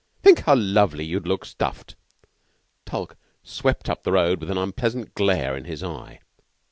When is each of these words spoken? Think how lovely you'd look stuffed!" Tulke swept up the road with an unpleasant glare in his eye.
Think 0.23 0.39
how 0.45 0.55
lovely 0.55 1.05
you'd 1.05 1.27
look 1.27 1.45
stuffed!" 1.45 1.95
Tulke 2.87 3.17
swept 3.43 3.87
up 3.87 4.01
the 4.01 4.13
road 4.13 4.39
with 4.39 4.49
an 4.49 4.57
unpleasant 4.57 5.13
glare 5.13 5.55
in 5.55 5.65
his 5.65 5.83
eye. 5.83 6.21